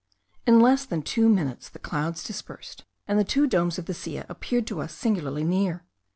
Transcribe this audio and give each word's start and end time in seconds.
In 0.47 0.59
less 0.59 0.83
than 0.83 1.03
two 1.03 1.29
minutes 1.29 1.69
the 1.69 1.77
clouds 1.77 2.23
dispersed, 2.23 2.85
and 3.07 3.19
the 3.19 3.23
two 3.23 3.45
domes 3.45 3.77
of 3.77 3.85
the 3.85 3.93
Silla 3.93 4.25
appeared 4.29 4.65
to 4.65 4.81
us 4.81 4.95
singularly 4.95 5.43
near. 5.43 5.85